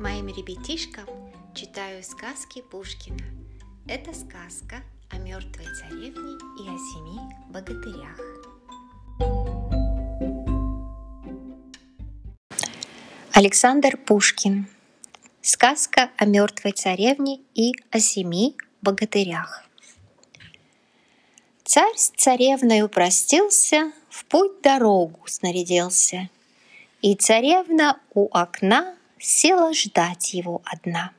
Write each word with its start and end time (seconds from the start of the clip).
Моим 0.00 0.28
ребятишкам 0.28 1.04
читаю 1.54 2.02
сказки 2.02 2.62
Пушкина. 2.62 3.22
Это 3.86 4.14
сказка 4.14 4.76
о 5.10 5.18
мертвой 5.18 5.66
царевне 5.78 6.38
и 6.58 6.66
о 6.66 6.78
семи 6.78 7.20
богатырях. 7.50 8.18
Александр 13.32 13.98
Пушкин. 13.98 14.68
Сказка 15.42 16.10
о 16.16 16.24
мертвой 16.24 16.72
царевне 16.72 17.40
и 17.54 17.72
о 17.90 18.00
семи 18.00 18.56
богатырях. 18.80 19.66
Царь 21.62 21.96
с 21.96 22.08
царевной 22.16 22.80
упростился, 22.80 23.92
в 24.08 24.24
путь 24.24 24.62
дорогу 24.62 25.20
снарядился. 25.26 26.30
И 27.02 27.14
царевна 27.16 28.00
у 28.14 28.30
окна 28.32 28.96
села 29.20 29.72
ждать 29.74 30.34
его 30.34 30.62
одна. 30.64 31.12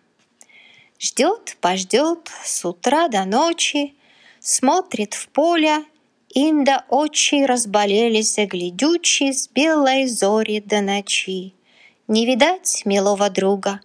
Ждет, 0.99 1.57
пождет 1.62 2.30
с 2.44 2.66
утра 2.66 3.08
до 3.08 3.25
ночи, 3.25 3.95
смотрит 4.39 5.13
в 5.13 5.30
поле, 5.30 5.85
Инда 6.34 6.85
очи 6.88 7.44
разболелись, 7.44 8.38
глядючи 8.38 9.34
с 9.34 9.49
белой 9.49 10.08
зори 10.08 10.61
до 10.61 10.80
ночи. 10.80 11.53
Не 12.08 12.25
видать 12.25 12.84
милого 12.85 13.30
друга, 13.30 13.81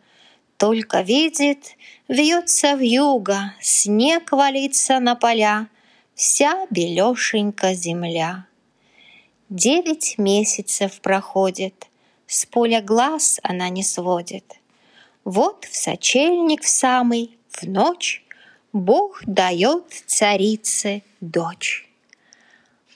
только 0.57 1.01
видит, 1.01 1.77
вьется 2.07 2.77
в 2.77 2.81
юго, 2.81 3.53
снег 3.61 4.31
валится 4.31 5.01
на 5.01 5.17
поля, 5.17 5.69
вся 6.15 6.67
белешенька 6.71 7.75
земля. 7.75 8.47
Девять 9.49 10.19
месяцев 10.19 11.01
проходит, 11.01 11.86
с 12.27 12.45
поля 12.47 12.83
глаз 12.83 13.41
она 13.43 13.69
не 13.69 13.83
сводит. 13.83 14.57
Вот 15.25 15.65
в 15.65 15.77
сочельник 15.77 16.63
в 16.63 16.69
самый, 16.69 17.37
в 17.51 17.65
ночь, 17.65 18.25
Бог 18.73 19.23
дает 19.27 19.85
царице 20.07 21.03
дочь. 21.21 21.89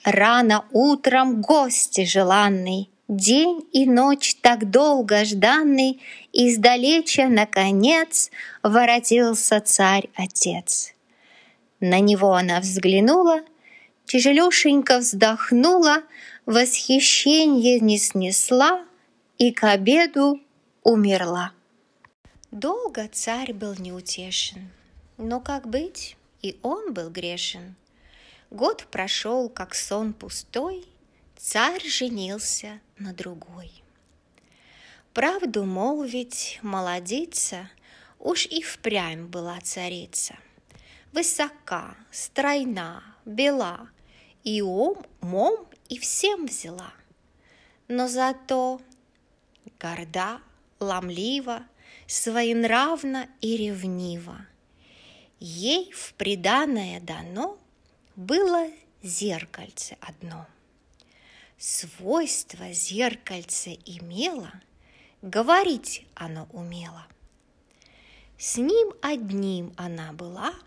Рано 0.05 0.64
утром 0.72 1.40
гости 1.40 2.05
желанный, 2.05 2.90
День 3.08 3.66
и 3.72 3.86
ночь 3.86 4.36
так 4.40 4.70
долго 4.70 5.24
жданный, 5.24 6.00
Издалеча, 6.33 7.27
наконец, 7.27 8.30
Воротился 8.62 9.60
царь-отец. 9.60 10.94
На 11.80 11.98
него 11.98 12.34
она 12.34 12.60
взглянула, 12.60 13.40
Тяжелешенько 14.06 14.98
вздохнула, 14.98 16.05
Восхищенье 16.46 17.80
не 17.80 17.98
снесла 17.98 18.84
И 19.41 19.52
к 19.52 19.64
обеду 19.64 20.38
умерла. 20.83 21.55
Долго 22.50 23.08
царь 23.08 23.55
был 23.55 23.74
неутешен, 23.74 24.70
но 25.16 25.41
как 25.41 25.66
быть, 25.66 26.19
и 26.42 26.58
он 26.62 26.92
был 26.92 27.08
грешен. 27.08 27.74
Год 28.50 28.86
прошел, 28.91 29.48
как 29.48 29.74
сон 29.74 30.12
пустой, 30.12 30.84
царь 31.38 31.83
женился 31.88 32.80
на 32.98 33.14
другой. 33.14 33.72
Правду 35.14 35.64
молвить, 35.64 36.58
молодица, 36.61 37.70
уж 38.18 38.44
и 38.44 38.61
впрямь 38.61 39.24
была 39.24 39.58
царица– 39.62 40.36
высока, 41.12 41.96
стройна, 42.11 43.02
бела, 43.24 43.88
и 44.44 44.61
ум, 44.61 44.98
умом 45.22 45.66
и 45.88 45.98
всем 45.98 46.44
взяла. 46.44 46.92
Но 47.88 48.06
зато 48.06 48.83
горда, 49.81 50.41
ломлива, 50.78 51.64
своенравна 52.06 53.28
и 53.41 53.56
ревнива. 53.56 54.47
Ей 55.39 55.91
в 55.92 56.12
приданное 56.14 57.00
дано 57.00 57.58
было 58.17 58.69
зеркальце 59.02 59.96
одно. 60.01 60.46
Свойство 61.58 62.73
зеркальце 62.73 63.79
имело, 63.85 64.52
говорить 65.23 66.07
оно 66.14 66.48
умело. 66.52 67.07
С 68.39 68.57
ним 68.57 68.92
одним 69.02 69.73
она 69.77 70.13
была– 70.13 70.55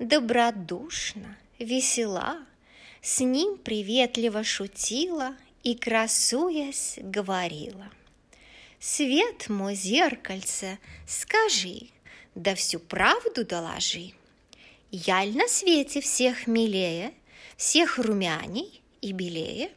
добродушна, 0.00 1.36
весела, 1.58 2.38
с 3.02 3.20
ним 3.20 3.58
приветливо 3.58 4.42
шутила 4.42 5.36
и, 5.62 5.74
красуясь, 5.74 6.98
говорила. 7.02 7.90
«Свет 8.80 9.48
мой, 9.48 9.74
зеркальце, 9.74 10.78
скажи, 11.06 11.88
да 12.34 12.54
всю 12.54 12.80
правду 12.80 13.44
доложи. 13.44 14.12
Яль 14.90 15.36
на 15.36 15.46
свете 15.46 16.00
всех 16.00 16.48
милее, 16.48 17.14
всех 17.56 17.98
румяней 17.98 18.82
и 19.00 19.12
белее?» 19.12 19.70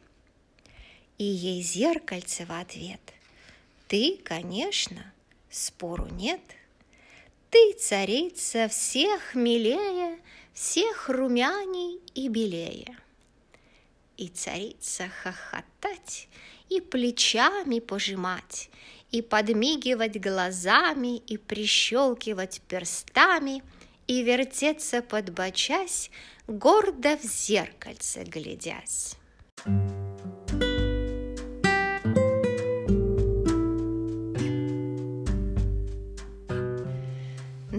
И 1.18 1.24
ей 1.24 1.62
зеркальце 1.62 2.46
в 2.46 2.50
ответ. 2.50 3.00
«Ты, 3.86 4.18
конечно, 4.24 5.12
спору 5.50 6.06
нет». 6.06 6.40
Ты, 7.54 7.72
царица, 7.74 8.66
всех 8.66 9.36
милее, 9.36 10.18
всех 10.54 11.08
румяней 11.08 12.00
и 12.12 12.26
белее. 12.26 12.98
И 14.16 14.26
царица 14.26 15.08
хохотать, 15.22 16.26
и 16.68 16.80
плечами 16.80 17.78
пожимать, 17.78 18.70
и 19.10 19.22
подмигивать 19.22 20.20
глазами, 20.20 21.18
и 21.18 21.36
прищелкивать 21.36 22.60
перстами, 22.68 23.62
и 24.06 24.22
вертеться 24.22 25.02
подбочась, 25.02 26.10
гордо 26.46 27.16
в 27.16 27.22
зеркальце 27.22 28.24
глядясь. 28.24 29.16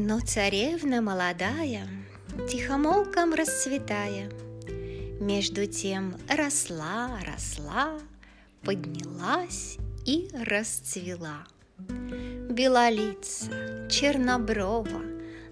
Но 0.07 0.19
царевна 0.19 1.02
молодая, 1.02 1.88
тихомолком 2.50 3.34
расцветая, 3.34 4.29
Между 5.19 5.66
тем 5.66 6.16
росла, 6.29 7.19
росла, 7.25 8.00
поднялась 8.65 9.77
и 10.05 10.27
расцвела. 10.33 11.45
Белолица, 11.77 13.87
черноброва, 13.89 15.01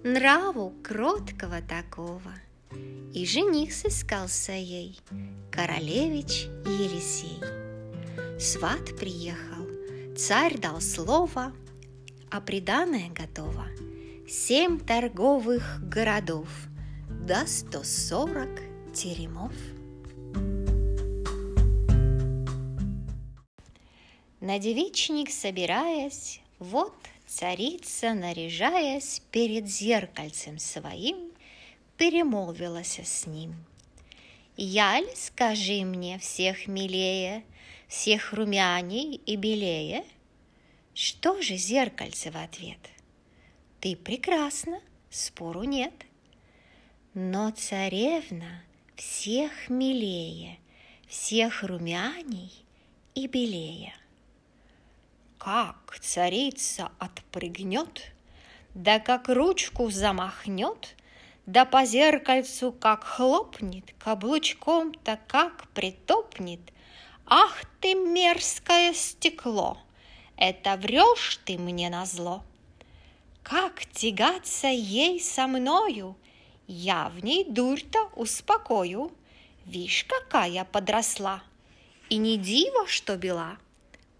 нраву 0.03 0.73
кроткого 0.83 1.61
такого. 1.61 2.33
И 3.13 3.25
жених 3.27 3.73
сыскался 3.73 4.53
ей, 4.53 4.99
королевич 5.51 6.47
Елисей. 6.65 7.39
Сват 8.39 8.97
приехал, 8.97 9.67
царь 10.17 10.57
дал 10.57 10.81
слово, 10.81 11.53
а 12.31 12.41
приданное 12.41 13.09
готово– 13.09 13.67
семь 14.27 14.79
торговых 14.79 15.87
городов, 15.87 16.47
да 17.07 17.45
сто 17.45 17.83
сорок 17.83 18.49
теремов. 18.93 19.53
На 24.43 24.59
девичник 24.59 25.31
собираясь, 25.31 26.41
вот 26.59 26.93
царица, 27.25 28.13
наряжаясь 28.13 29.21
перед 29.31 29.69
зеркальцем 29.69 30.59
своим, 30.59 31.31
перемолвилась 31.95 32.99
с 32.99 33.25
ним. 33.25 33.55
Яль, 34.57 35.07
скажи 35.15 35.85
мне, 35.85 36.19
всех 36.19 36.67
милее, 36.67 37.45
всех 37.87 38.33
румяней 38.33 39.21
и 39.25 39.37
белее? 39.37 40.03
Что 40.93 41.41
же 41.41 41.55
зеркальце 41.55 42.29
в 42.29 42.35
ответ? 42.35 42.79
Ты 43.79 43.95
прекрасна, 43.95 44.81
спору 45.09 45.63
нет. 45.63 45.93
Но 47.13 47.51
царевна 47.51 48.61
всех 48.97 49.69
милее, 49.69 50.59
всех 51.07 51.63
румяней 51.63 52.51
и 53.15 53.27
белее. 53.27 53.93
Как 55.43 55.99
царица 55.99 56.89
отпрыгнет, 56.99 58.13
да 58.75 58.99
как 58.99 59.27
ручку 59.27 59.89
замахнет, 59.91 60.95
да 61.45 61.65
по 61.65 61.83
зеркальцу 61.83 62.71
как 62.71 63.03
хлопнет, 63.03 63.93
каблучком-то 63.99 65.19
как 65.27 65.67
притопнет. 65.73 66.61
Ах 67.25 67.61
ты 67.81 67.93
мерзкое 67.93 68.93
стекло, 68.93 69.77
это 70.37 70.77
врешь 70.77 71.41
ты 71.43 71.57
мне 71.57 71.89
на 71.89 72.05
зло. 72.05 72.41
Как 73.41 73.85
тягаться 73.87 74.67
ей 74.67 75.19
со 75.19 75.47
мною? 75.47 76.15
Я 76.67 77.09
в 77.09 77.21
ней 77.21 77.43
дурь-то 77.43 78.09
успокою. 78.15 79.11
Вишь, 79.65 80.05
какая 80.05 80.63
подросла, 80.63 81.43
и 82.07 82.15
не 82.15 82.37
диво, 82.37 82.87
что 82.87 83.17
бела. 83.17 83.57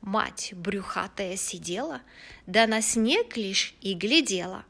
Мать 0.03 0.51
брюхатая 0.53 1.37
сидела, 1.37 2.01
да 2.45 2.67
на 2.67 2.81
снег 2.81 3.37
лишь 3.37 3.73
и 3.79 3.93
глядела. 3.93 4.65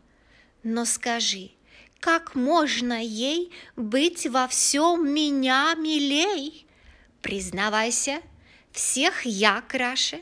Но 0.62 0.85
скажи, 0.85 1.50
как 2.00 2.35
можно 2.35 3.03
ей 3.03 3.51
быть 3.75 4.27
во 4.27 4.47
всем 4.47 5.12
меня 5.12 5.74
милей? 5.74 6.68
Признавайся, 7.24 8.21
всех 8.71 9.25
я 9.25 9.62
краше, 9.62 10.21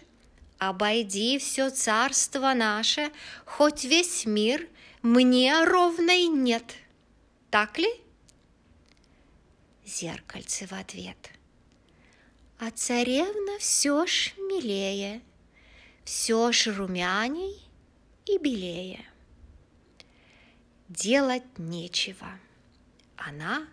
обойди 0.59 1.39
все 1.39 1.69
царство 1.71 2.53
наше, 2.53 3.11
хоть 3.45 3.83
весь 3.83 4.25
мир 4.25 4.65
мне 5.01 5.61
ровной 5.65 6.27
нет. 6.27 6.73
Так 7.49 7.77
ли? 7.77 7.89
Зеркальце 9.85 10.67
в 10.67 10.71
ответ. 10.71 11.30
А 12.63 12.69
царевна 12.69 13.57
все 13.57 14.05
ж 14.05 14.35
милее, 14.37 15.21
все 16.03 16.51
ж 16.51 16.67
румяней 16.67 17.59
и 18.27 18.37
белее. 18.37 19.03
Делать 20.87 21.57
нечего. 21.57 22.27
Она 23.17 23.67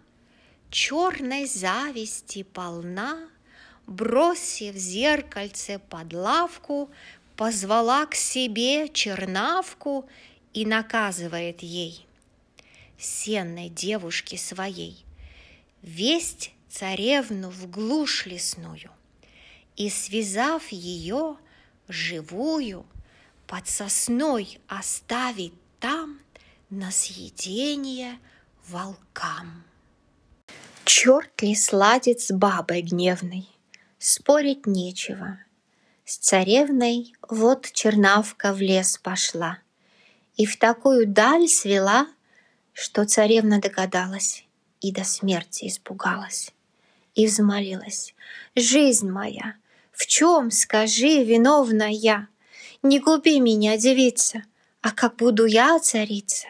черной 0.70 1.44
зависти 1.44 2.42
полна, 2.42 3.28
Бросив 3.86 4.74
зеркальце 4.74 5.78
под 5.90 6.14
лавку, 6.14 6.90
Позвала 7.36 8.06
к 8.06 8.14
себе 8.14 8.88
чернавку 8.88 10.08
И 10.54 10.64
наказывает 10.64 11.62
ей, 11.62 12.06
Сенной 12.96 13.68
девушке 13.68 14.38
своей, 14.38 15.04
Весть 15.82 16.54
царевну 16.68 17.50
в 17.50 17.70
глушь 17.70 18.26
лесную 18.26 18.90
И, 19.76 19.90
связав 19.90 20.68
ее 20.68 21.36
живую, 21.88 22.86
Под 23.46 23.68
сосной 23.68 24.60
оставить 24.68 25.54
там 25.80 26.20
На 26.70 26.90
съедение 26.90 28.18
волкам. 28.66 29.64
Черт 30.84 31.42
ли 31.42 31.54
сладит 31.54 32.20
с 32.20 32.30
бабой 32.30 32.82
гневной, 32.82 33.48
Спорить 33.98 34.66
нечего. 34.66 35.38
С 36.04 36.18
царевной 36.18 37.14
вот 37.28 37.70
чернавка 37.72 38.52
в 38.52 38.60
лес 38.60 38.98
пошла 38.98 39.58
И 40.36 40.46
в 40.46 40.58
такую 40.58 41.06
даль 41.06 41.48
свела, 41.48 42.06
Что 42.72 43.06
царевна 43.06 43.60
догадалась 43.60 44.44
И 44.80 44.92
до 44.92 45.04
смерти 45.04 45.66
испугалась 45.66 46.52
и 47.18 47.26
взмолилась. 47.26 48.14
«Жизнь 48.54 49.10
моя, 49.10 49.56
в 49.90 50.06
чем, 50.06 50.52
скажи, 50.52 51.24
виновна 51.24 51.90
я? 51.90 52.28
Не 52.84 53.00
губи 53.00 53.40
меня, 53.40 53.76
девица, 53.76 54.44
а 54.82 54.92
как 54.92 55.16
буду 55.16 55.44
я 55.44 55.80
царица, 55.80 56.46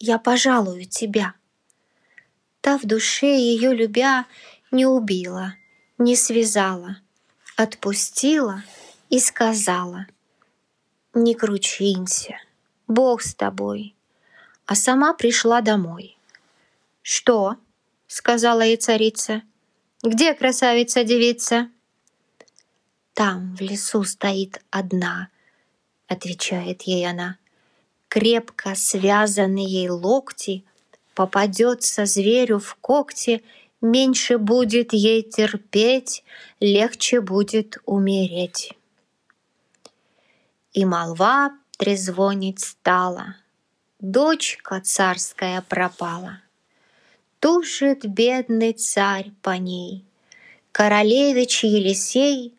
я 0.00 0.18
пожалую 0.18 0.86
тебя». 0.86 1.34
Та 2.60 2.78
в 2.78 2.82
душе 2.84 3.38
ее 3.38 3.72
любя 3.72 4.26
не 4.72 4.86
убила, 4.86 5.54
не 5.98 6.16
связала, 6.16 6.96
отпустила 7.56 8.64
и 9.10 9.20
сказала, 9.20 10.08
«Не 11.14 11.34
кручинься, 11.36 12.36
Бог 12.88 13.22
с 13.22 13.36
тобой», 13.36 13.94
а 14.66 14.74
сама 14.74 15.14
пришла 15.14 15.60
домой. 15.60 16.18
«Что?»— 17.02 17.56
сказала 18.08 18.62
ей 18.62 18.76
царица. 18.76 19.42
Где 20.02 20.32
красавица-девица?» 20.32 21.70
«Там, 23.14 23.56
в 23.56 23.60
лесу, 23.60 24.04
стоит 24.04 24.62
одна»,— 24.70 25.28
отвечает 26.06 26.82
ей 26.82 27.04
она. 27.04 27.36
«Крепко 28.08 28.76
связаны 28.76 29.58
ей 29.58 29.88
локти, 29.88 30.64
попадется 31.14 32.06
зверю 32.06 32.60
в 32.60 32.76
когти, 32.76 33.42
меньше 33.80 34.38
будет 34.38 34.92
ей 34.92 35.22
терпеть, 35.22 36.22
легче 36.60 37.20
будет 37.20 37.78
умереть». 37.84 38.72
И 40.72 40.84
молва 40.84 41.58
трезвонить 41.76 42.60
стала, 42.60 43.34
дочка 43.98 44.80
царская 44.80 45.60
пропала— 45.62 46.40
Тушит 47.40 48.04
бедный 48.04 48.72
царь 48.72 49.30
по 49.42 49.56
ней. 49.56 50.04
Королевич 50.72 51.64
Елисей, 51.64 52.54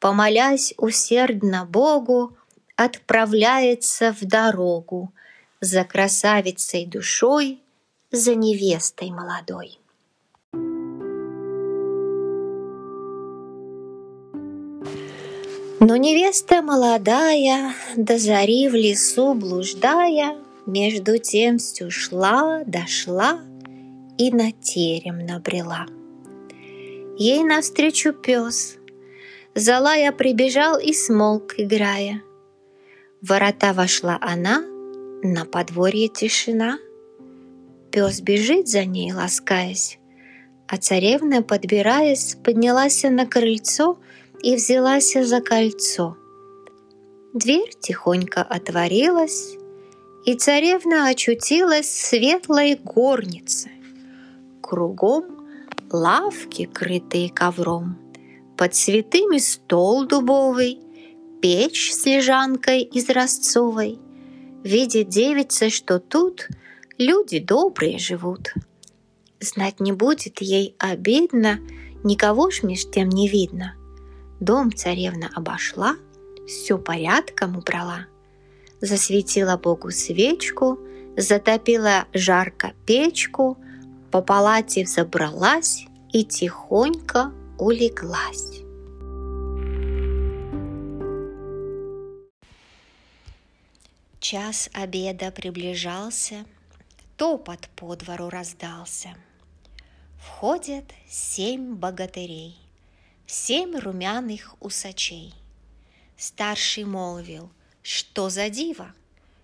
помолясь 0.00 0.74
усердно 0.76 1.64
Богу, 1.64 2.36
отправляется 2.76 4.12
в 4.12 4.24
дорогу 4.26 5.12
за 5.60 5.84
красавицей 5.84 6.86
душой, 6.86 7.58
за 8.10 8.34
невестой 8.34 9.10
молодой. 9.10 9.78
Но 15.80 15.96
невеста 15.96 16.60
молодая, 16.60 17.72
до 17.96 18.18
зари 18.18 18.68
в 18.68 18.74
лесу 18.74 19.34
блуждая, 19.34 20.36
Между 20.68 21.16
тем 21.16 21.56
все 21.56 21.88
шла, 21.88 22.62
дошла, 22.66 23.40
и 24.18 24.30
на 24.30 24.52
терем 24.52 25.24
набрела. 25.24 25.86
Ей 27.16 27.42
навстречу 27.44 28.12
пес, 28.12 28.76
залая 29.54 30.12
прибежал 30.12 30.78
и 30.78 30.92
смолк, 30.92 31.54
играя. 31.56 32.22
В 33.22 33.28
ворота 33.28 33.72
вошла 33.72 34.18
она, 34.20 34.62
на 35.22 35.44
подворье 35.44 36.08
тишина. 36.08 36.78
Пес 37.90 38.20
бежит 38.20 38.68
за 38.68 38.84
ней, 38.84 39.12
ласкаясь, 39.12 39.98
а 40.68 40.76
царевна, 40.76 41.42
подбираясь, 41.42 42.36
поднялась 42.44 43.02
на 43.02 43.26
крыльцо 43.26 43.98
и 44.42 44.54
взялась 44.54 45.14
за 45.14 45.40
кольцо. 45.40 46.16
Дверь 47.34 47.72
тихонько 47.80 48.42
отворилась, 48.42 49.56
и 50.24 50.34
царевна 50.34 51.08
очутилась 51.08 51.86
в 51.86 52.06
светлой 52.06 52.76
горнице. 52.76 53.70
Кругом 54.68 55.24
лавки, 55.90 56.66
крытые 56.66 57.30
ковром, 57.30 57.96
Под 58.58 58.74
цветами 58.74 59.38
стол 59.38 60.06
дубовый, 60.06 60.78
Печь 61.40 61.94
с 61.94 62.04
лежанкой 62.04 62.82
из 62.82 63.08
ростцовой. 63.08 63.98
Видит 64.64 65.08
девица, 65.08 65.70
что 65.70 65.98
тут 65.98 66.48
Люди 66.98 67.38
добрые 67.38 67.98
живут. 67.98 68.52
Знать 69.40 69.80
не 69.80 69.92
будет 69.92 70.42
ей 70.42 70.76
обидно, 70.78 71.60
Никого 72.04 72.50
ж 72.50 72.62
меж 72.62 72.84
тем 72.90 73.08
не 73.08 73.26
видно. 73.26 73.74
Дом 74.38 74.70
царевна 74.70 75.30
обошла, 75.34 75.96
Все 76.46 76.76
порядком 76.76 77.56
убрала. 77.56 78.00
Засветила 78.82 79.56
Богу 79.56 79.90
свечку, 79.92 80.78
Затопила 81.16 82.04
жарко 82.12 82.74
печку— 82.84 83.56
по 84.10 84.22
палате 84.22 84.84
взобралась 84.84 85.84
и 86.12 86.24
тихонько 86.24 87.32
улеглась. 87.58 88.62
Час 94.20 94.70
обеда 94.72 95.30
приближался, 95.30 96.44
топот 97.16 97.68
по 97.76 97.94
двору 97.96 98.30
раздался. 98.30 99.14
Входят 100.18 100.84
семь 101.08 101.74
богатырей, 101.74 102.58
семь 103.26 103.76
румяных 103.76 104.54
усачей. 104.60 105.34
Старший 106.16 106.84
молвил, 106.84 107.50
что 107.82 108.28
за 108.28 108.50
диво, 108.50 108.92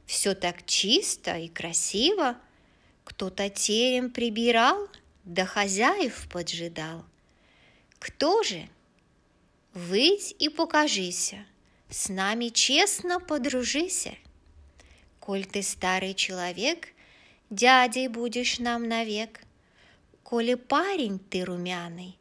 все 0.06 0.34
так 0.34 0.66
чисто 0.66 1.36
и 1.36 1.48
красиво– 1.48 2.36
кто-то 3.04 3.50
терем 3.50 4.10
прибирал, 4.10 4.88
да 5.24 5.44
хозяев 5.44 6.26
поджидал. 6.28 7.04
Кто 7.98 8.42
же? 8.42 8.68
Выйдь 9.74 10.34
и 10.38 10.48
покажися, 10.48 11.44
с 11.90 12.08
нами 12.08 12.48
честно 12.48 13.20
подружися. 13.20 14.14
Коль 15.20 15.44
ты 15.44 15.62
старый 15.62 16.14
человек, 16.14 16.88
дядей 17.50 18.08
будешь 18.08 18.58
нам 18.58 18.88
навек. 18.88 19.40
Коли 20.22 20.54
парень 20.54 21.18
ты 21.18 21.44
румяный, 21.44 22.18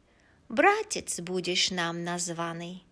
братец 0.48 1.20
будешь 1.20 1.70
нам 1.70 2.04
названный. 2.04 2.84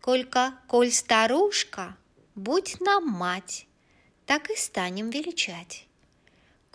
Колька, 0.00 0.58
коль 0.68 0.90
старушка, 0.90 1.96
будь 2.34 2.80
нам 2.80 3.08
мать, 3.08 3.66
так 4.26 4.50
и 4.50 4.56
станем 4.56 5.10
величать 5.10 5.86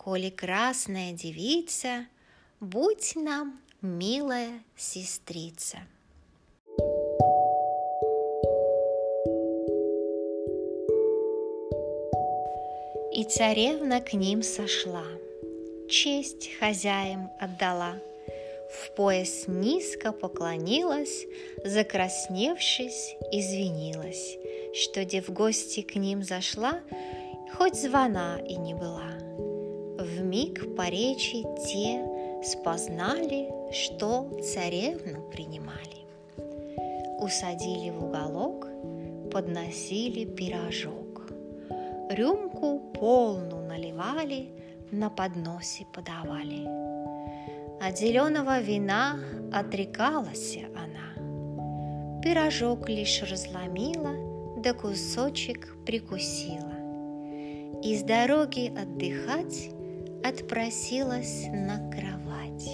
коли 0.02 0.30
красная 0.30 1.12
девица, 1.12 2.06
будь 2.58 3.12
нам 3.16 3.60
милая 3.82 4.62
сестрица. 4.74 5.76
И 13.12 13.24
царевна 13.24 14.00
к 14.00 14.14
ним 14.14 14.42
сошла, 14.42 15.04
честь 15.90 16.48
хозяям 16.58 17.30
отдала, 17.38 17.98
в 18.70 18.94
пояс 18.94 19.44
низко 19.48 20.12
поклонилась, 20.12 21.26
закрасневшись, 21.62 23.16
извинилась, 23.32 24.38
что 24.72 25.04
дев 25.04 25.28
гости 25.28 25.82
к 25.82 25.96
ним 25.96 26.22
зашла, 26.22 26.80
хоть 27.54 27.74
звона 27.74 28.40
и 28.48 28.56
не 28.56 28.72
была. 28.72 29.09
В 30.00 30.22
миг 30.22 30.76
по 30.76 30.88
речи 30.88 31.44
те 31.66 32.02
спознали, 32.42 33.50
что 33.70 34.30
царевну 34.42 35.20
принимали. 35.30 36.06
Усадили 37.18 37.90
в 37.90 38.04
уголок, 38.04 38.66
подносили 39.30 40.24
пирожок. 40.24 41.30
Рюмку 42.08 42.80
полну 42.98 43.60
наливали, 43.60 44.48
на 44.90 45.10
подносе 45.10 45.84
подавали. 45.92 46.66
От 47.86 47.98
зеленого 47.98 48.58
вина 48.60 49.20
отрекалась 49.52 50.56
она. 50.74 52.20
Пирожок 52.22 52.88
лишь 52.88 53.22
разломила, 53.22 54.14
да 54.62 54.72
кусочек 54.72 55.76
прикусила. 55.84 56.72
Из 57.82 58.02
дороги 58.02 58.72
отдыхать 58.74 59.70
отпросилась 60.24 61.46
на 61.52 61.78
кровать. 61.90 62.68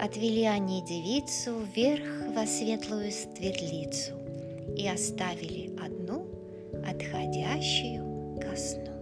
Отвели 0.00 0.44
они 0.44 0.82
девицу 0.82 1.60
вверх 1.74 2.04
во 2.34 2.46
светлую 2.46 3.10
ствердлицу 3.10 4.12
и 4.76 4.86
оставили 4.88 5.70
одну, 5.82 6.26
отходящую 6.86 8.38
ко 8.40 8.56
сну. 8.56 8.94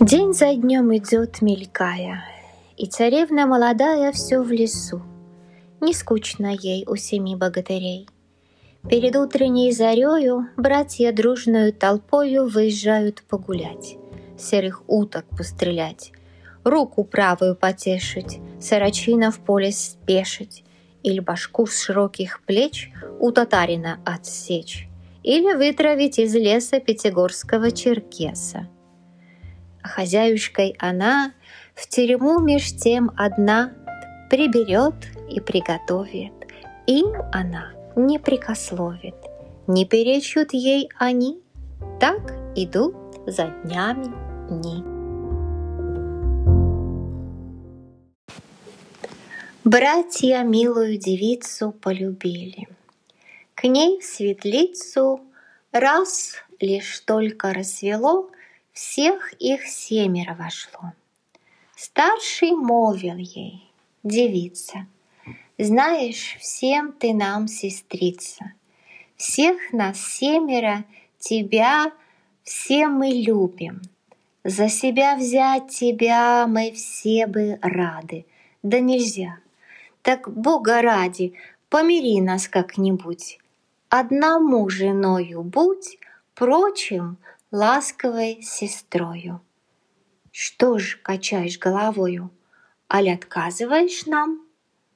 День 0.00 0.34
за 0.34 0.54
днем 0.54 0.96
идет 0.96 1.42
мелькая, 1.42 2.24
и 2.76 2.86
царевна 2.86 3.46
молодая 3.46 4.12
все 4.12 4.40
в 4.40 4.50
лесу. 4.52 5.02
Не 5.80 5.92
скучно 5.92 6.54
ей 6.54 6.84
у 6.86 6.96
семи 6.96 7.36
богатырей. 7.36 8.08
Перед 8.88 9.16
утренней 9.16 9.72
зарею 9.72 10.48
братья 10.56 11.12
дружную 11.12 11.72
толпою 11.72 12.48
выезжают 12.48 13.22
погулять, 13.22 13.96
серых 14.38 14.82
уток 14.86 15.26
пострелять, 15.36 16.12
руку 16.62 17.02
правую 17.04 17.56
потешить, 17.56 18.38
сорочина 18.60 19.30
в 19.32 19.40
поле 19.40 19.72
спешить, 19.72 20.64
или 21.02 21.18
башку 21.18 21.66
с 21.66 21.82
широких 21.82 22.42
плеч 22.44 22.92
у 23.18 23.32
татарина 23.32 24.00
отсечь, 24.04 24.88
или 25.22 25.54
вытравить 25.54 26.18
из 26.18 26.34
леса 26.34 26.78
пятигорского 26.80 27.72
черкеса. 27.72 28.68
Хозяюшкой 29.82 30.76
она 30.78 31.32
в 31.74 31.88
тюрьму 31.88 32.40
меж 32.40 32.72
тем 32.76 33.10
одна 33.16 33.72
приберет 34.30 34.94
и 35.28 35.40
приготовит. 35.40 36.32
Им 36.86 37.12
она 37.32 37.72
не 37.96 38.18
прикословит, 38.18 39.16
не 39.66 39.84
перечут 39.84 40.52
ей 40.52 40.88
они, 40.98 41.40
так 42.00 42.32
идут 42.54 42.94
за 43.26 43.46
днями 43.64 44.12
дни. 44.48 44.84
Братья 49.64 50.44
милую 50.44 50.96
девицу 50.96 51.72
полюбили. 51.72 52.68
К 53.56 53.64
ней 53.64 53.98
в 53.98 54.04
светлицу 54.04 55.20
раз 55.72 56.34
лишь 56.60 57.00
только 57.00 57.52
рассвело, 57.52 58.30
всех 58.72 59.32
их 59.40 59.66
семеро 59.66 60.34
вошло. 60.34 60.92
Старший 61.74 62.52
молвил 62.52 63.16
ей, 63.16 63.68
девица, 64.04 64.86
знаешь, 65.58 66.36
всем 66.40 66.92
ты 66.92 67.14
нам 67.14 67.48
сестрица. 67.48 68.52
Всех 69.16 69.72
нас 69.72 69.98
семеро, 69.98 70.84
тебя 71.18 71.92
все 72.42 72.86
мы 72.86 73.08
любим. 73.08 73.80
За 74.44 74.68
себя 74.68 75.16
взять 75.16 75.68
тебя 75.70 76.46
мы 76.46 76.70
все 76.72 77.26
бы 77.26 77.58
рады, 77.62 78.26
да 78.62 78.78
нельзя. 78.78 79.38
Так 80.02 80.32
Бога 80.32 80.82
ради, 80.82 81.34
помири 81.68 82.20
нас 82.20 82.46
как-нибудь. 82.46 83.38
Одному 83.88 84.68
женою 84.68 85.42
будь, 85.42 85.98
прочим 86.34 87.16
ласковой 87.50 88.40
сестрою. 88.42 89.40
Что 90.30 90.78
ж 90.78 91.00
качаешь 91.02 91.58
головою, 91.58 92.30
аль 92.88 93.10
отказываешь 93.10 94.06
нам? 94.06 94.45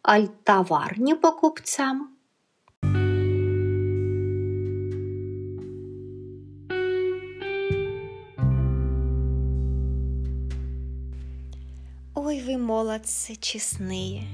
Аль 0.06 0.28
товар 0.44 0.98
не 0.98 1.14
по 1.14 1.32
купцам? 1.32 2.16
Ой, 12.14 12.42
вы 12.42 12.56
молодцы 12.58 13.34
честные, 13.36 14.24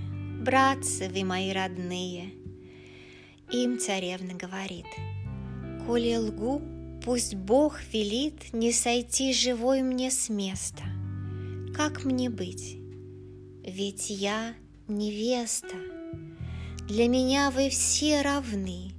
братцы 0.44 1.08
вы 1.08 1.25
мои 1.25 1.52
родные. 1.52 2.32
Им 3.50 3.78
царевна 3.78 4.35
говорит, 4.35 4.87
коли 5.87 6.16
лгу, 6.16 6.61
пусть 7.04 7.35
Бог 7.35 7.80
велит 7.92 8.52
не 8.52 8.73
сойти 8.73 9.32
живой 9.32 9.82
мне 9.82 10.11
с 10.11 10.28
места. 10.28 10.82
Как 11.75 12.04
мне 12.04 12.28
быть? 12.30 12.76
Ведь 13.64 14.11
я 14.11 14.54
невеста. 14.88 15.76
Для 16.88 17.08
меня 17.08 17.50
вы 17.50 17.68
все 17.68 18.22
равны, 18.22 18.92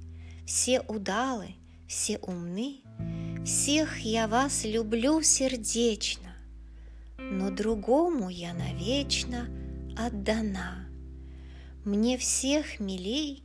все 0.46 0.80
удалы, 0.80 1.54
все 1.86 2.18
умны, 2.18 2.82
всех 3.44 3.98
я 4.00 4.28
вас 4.28 4.64
люблю 4.64 5.22
сердечно, 5.22 6.34
но 7.18 7.50
другому 7.50 8.28
я 8.28 8.52
навечно 8.52 9.48
отдана. 9.98 10.88
Мне 11.84 12.18
всех 12.18 12.80
милей 12.80 13.42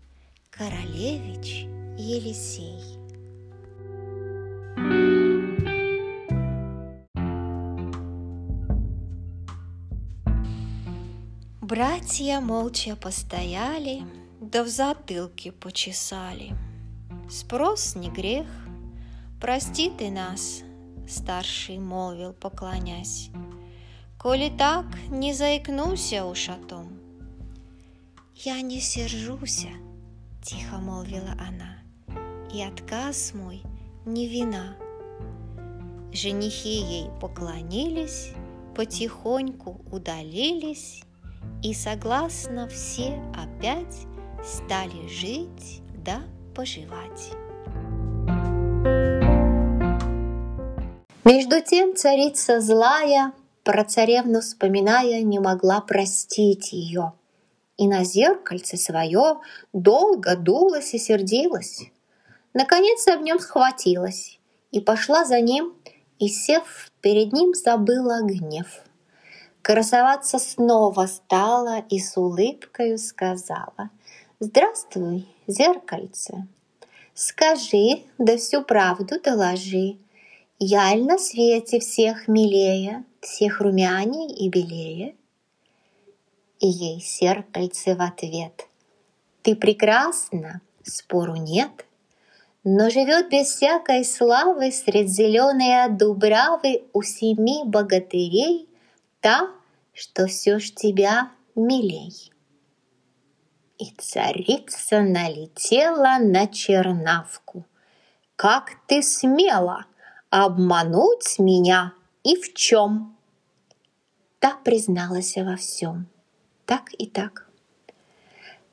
королевич 0.49 1.65
Елисей. 1.97 3.02
Братья 12.03 12.41
молча 12.41 12.97
постояли, 12.97 14.03
да 14.41 14.65
в 14.65 14.67
затылке 14.67 15.53
почесали. 15.53 16.53
Спрос 17.29 17.95
не 17.95 18.09
грех, 18.09 18.45
прости 19.39 19.89
ты 19.89 20.11
нас, 20.11 20.63
старший 21.07 21.79
молвил, 21.79 22.33
поклонясь. 22.33 23.29
Коли 24.19 24.49
так, 24.49 24.85
не 25.07 25.33
заикнуся 25.33 26.25
уж 26.25 26.49
о 26.49 26.55
том. 26.67 26.99
Я 28.35 28.59
не 28.61 28.81
сержуся, 28.81 29.71
тихо 30.43 30.79
молвила 30.79 31.37
она, 31.39 31.77
и 32.53 32.61
отказ 32.61 33.33
мой 33.33 33.63
не 34.05 34.27
вина. 34.27 34.75
Женихи 36.11 36.81
ей 36.81 37.09
поклонились, 37.21 38.33
потихоньку 38.75 39.85
удалились 39.89 41.05
и 41.61 41.73
согласно 41.73 42.67
все 42.67 43.21
опять 43.33 44.05
стали 44.43 45.07
жить 45.07 45.81
да 46.05 46.23
поживать. 46.55 47.31
Между 51.23 51.61
тем 51.61 51.95
царица 51.95 52.59
злая, 52.59 53.33
про 53.63 53.85
царевну 53.85 54.41
вспоминая, 54.41 55.21
не 55.21 55.39
могла 55.39 55.79
простить 55.79 56.73
ее. 56.73 57.13
И 57.77 57.87
на 57.87 58.03
зеркальце 58.03 58.77
свое 58.77 59.39
долго 59.71 60.35
дулась 60.35 60.93
и 60.93 60.99
сердилась. 60.99 61.83
Наконец 62.53 63.07
об 63.07 63.21
нем 63.21 63.39
схватилась 63.39 64.39
и 64.71 64.79
пошла 64.79 65.25
за 65.25 65.39
ним, 65.39 65.73
и, 66.19 66.27
сев 66.27 66.91
перед 67.01 67.33
ним, 67.33 67.53
забыла 67.53 68.21
гнев. 68.21 68.83
Красоваться 69.63 70.39
снова 70.39 71.05
стала 71.05 71.85
и 71.89 71.97
с 71.97 72.17
улыбкою 72.17 72.97
сказала 72.97 73.91
«Здравствуй, 74.41 75.25
зеркальце, 75.47 76.45
скажи, 77.13 78.03
да 78.17 78.35
всю 78.35 78.61
правду 78.63 79.21
доложи, 79.21 79.99
Я 80.59 80.93
на 80.95 81.17
свете 81.17 81.79
всех 81.79 82.27
милее, 82.27 83.05
всех 83.21 83.61
румяней 83.61 84.33
и 84.33 84.49
белее?» 84.49 85.15
и 86.59 86.67
ей 86.67 86.99
зеркальце 87.01 87.95
в 87.95 88.01
ответ. 88.01 88.67
Ты 89.43 89.55
прекрасна, 89.55 90.59
спору 90.83 91.35
нет, 91.35 91.85
но 92.65 92.89
живет 92.89 93.29
без 93.29 93.47
всякой 93.47 94.03
славы 94.03 94.73
средь 94.73 95.09
зеленой 95.09 95.89
дубравы 95.89 96.83
у 96.91 97.01
семи 97.01 97.63
богатырей 97.65 98.67
та, 99.23 99.49
что 99.93 100.27
все 100.27 100.59
ж 100.59 100.71
тебя 100.71 101.31
милей. 101.55 102.31
И 103.79 103.85
царица 103.97 105.01
налетела 105.01 106.17
на 106.19 106.47
чернавку. 106.47 107.65
Как 108.35 108.71
ты 108.87 109.01
смела 109.01 109.85
обмануть 110.29 111.39
меня 111.39 111.93
и 112.23 112.35
в 112.35 112.53
чем? 112.53 113.17
Та 114.39 114.57
призналась 114.63 115.37
во 115.37 115.55
всем. 115.55 116.07
Так 116.65 116.89
и 116.97 117.07
так. 117.07 117.49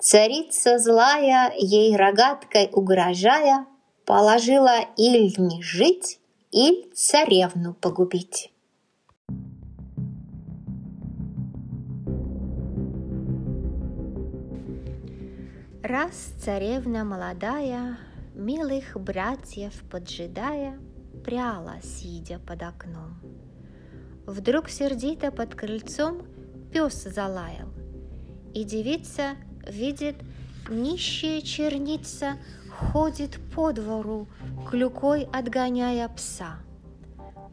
Царица 0.01 0.79
злая, 0.79 1.53
ей 1.57 1.97
рогаткой 1.97 2.69
угрожая, 2.73 3.67
Положила 4.05 4.81
иль 4.97 5.33
не 5.39 5.63
жить, 5.63 6.19
иль 6.51 6.91
царевну 6.95 7.75
погубить. 7.75 8.51
Раз 15.91 16.35
царевна 16.39 17.03
молодая, 17.03 17.99
Милых 18.37 18.97
братьев 18.97 19.73
поджидая, 19.91 20.79
Пряла, 21.25 21.83
сидя 21.83 22.39
под 22.39 22.63
окном. 22.63 23.19
Вдруг 24.25 24.69
сердито 24.69 25.33
под 25.33 25.57
крыльцом 25.57 26.23
Пес 26.73 27.03
залаял, 27.03 27.71
И 28.55 28.63
девица 28.63 29.31
видит 29.67 30.15
Нищая 30.69 31.41
черница 31.41 32.35
Ходит 32.71 33.41
по 33.53 33.73
двору, 33.73 34.29
Клюкой 34.71 35.25
отгоняя 35.33 36.09
пса. 36.09 36.61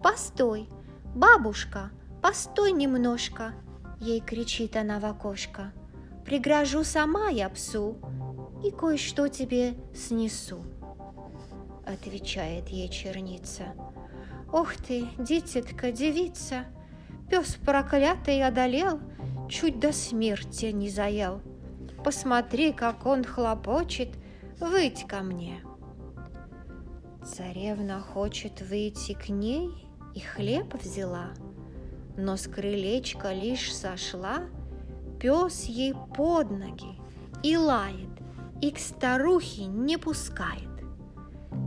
«Постой, 0.03 0.69
бабушка, 1.15 1.89
постой 2.21 2.71
немножко!» 2.71 3.55
Ей 3.99 4.19
кричит 4.19 4.75
она 4.75 4.99
в 4.99 5.05
окошко– 5.05 5.73
Пригрожу 6.27 6.83
сама 6.83 7.29
я 7.29 7.47
псу 7.47 7.95
и 8.63 8.71
кое-что 8.71 9.27
тебе 9.27 9.75
снесу. 9.93 10.63
Отвечает 11.85 12.69
ей 12.69 12.89
черница. 12.89 13.65
Ох 14.51 14.75
ты, 14.75 15.07
дитятка, 15.17 15.91
девица, 15.91 16.65
Пес 17.29 17.57
проклятый 17.63 18.43
одолел, 18.43 18.99
Чуть 19.49 19.79
до 19.79 19.91
смерти 19.91 20.67
не 20.67 20.89
заел. 20.89 21.41
Посмотри, 22.03 22.71
как 22.73 23.05
он 23.05 23.23
хлопочет, 23.23 24.09
Выйдь 24.59 25.05
ко 25.07 25.21
мне. 25.21 25.61
Царевна 27.25 27.99
хочет 27.99 28.61
выйти 28.61 29.13
к 29.13 29.29
ней 29.29 29.69
И 30.15 30.19
хлеб 30.19 30.73
взяла, 30.81 31.31
Но 32.15 32.37
с 32.37 32.47
крылечка 32.47 33.33
лишь 33.33 33.73
сошла— 33.75 34.43
пес 35.19 35.65
ей 35.65 35.93
под 36.15 36.51
ноги 36.51 36.99
и 37.43 37.57
лает, 37.57 38.16
и 38.61 38.71
к 38.71 38.79
старухе 38.79 39.65
не 39.65 39.97
пускает. 39.97 40.63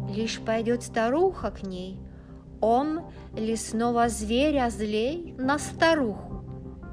Лишь 0.08 0.40
пойдет 0.40 0.82
старуха 0.82 1.50
к 1.50 1.62
ней, 1.62 1.98
он 2.60 3.02
лесного 3.34 4.08
зверя 4.08 4.70
злей 4.70 5.34
на 5.38 5.58
старуху. 5.58 6.44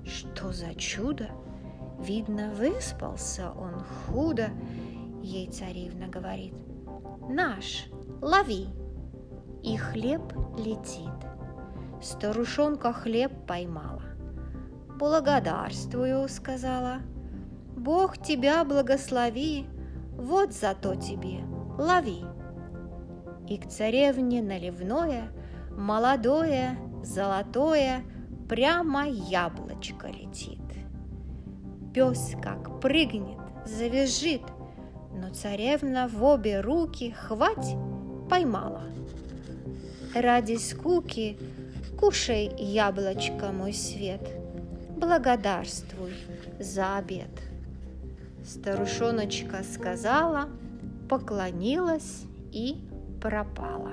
Что 0.06 0.54
за 0.54 0.74
чудо! 0.76 1.30
Видно, 2.00 2.52
выспался 2.52 3.52
он 3.52 3.84
худо, 3.84 4.50
ей 5.22 5.50
царевна 5.50 6.08
говорит. 6.08 6.54
Наш, 7.30 7.88
лови! 8.22 8.68
И 9.64 9.76
хлеб 9.76 10.22
летит. 10.58 11.10
Старушонка 12.02 12.94
хлеб 12.94 13.32
поймала. 13.48 14.04
«Благодарствую»,— 14.98 16.28
сказала. 16.30 17.02
«Бог 17.76 18.18
тебя 18.18 18.64
благослови, 18.64 19.68
вот 20.18 20.54
зато 20.54 20.96
тебе, 20.96 21.40
лови». 21.78 22.26
И 23.48 23.58
к 23.58 23.68
царевне 23.70 24.42
наливное, 24.42 25.30
молодое, 25.72 26.78
золотое, 27.04 28.04
прямо 28.50 29.08
яблочко 29.08 30.08
летит. 30.08 30.60
Пес 31.94 32.34
как 32.42 32.82
прыгнет, 32.82 33.40
завяжет, 33.66 34.42
но 35.14 35.30
царевна 35.34 36.08
в 36.08 36.24
обе 36.24 36.60
руки 36.60 37.12
хвать 37.12 37.76
поймала. 38.30 38.84
Ради 40.14 40.56
скуки 40.56 41.40
кушай 41.98 42.52
яблочко, 42.58 43.52
мой 43.52 43.74
свет— 43.74 44.22
благодарствуй 44.98 46.14
за 46.60 46.98
обед. 46.98 47.30
Старушоночка 48.48 49.62
сказала, 49.62 50.48
поклонилась 51.10 52.24
и 52.54 52.78
пропала. 53.22 53.92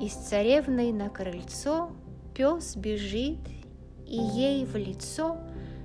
Из 0.00 0.12
царевны 0.12 0.92
на 0.92 1.08
крыльцо 1.08 1.92
пес 2.34 2.74
бежит 2.74 3.38
и 4.04 4.16
ей 4.16 4.66
в 4.66 4.74
лицо 4.74 5.38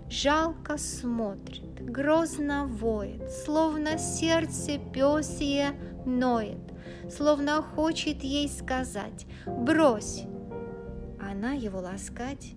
жалко 0.09 0.79
смотрит, 0.79 1.79
грозно 1.79 2.65
воет, 2.65 3.29
словно 3.45 3.99
сердце 3.99 4.79
пёсье 4.79 5.73
ноет, 6.07 6.73
словно 7.15 7.61
хочет 7.61 8.23
ей 8.23 8.49
сказать 8.49 9.27
«брось». 9.45 10.23
Она 11.21 11.51
его 11.51 11.81
ласкать 11.81 12.55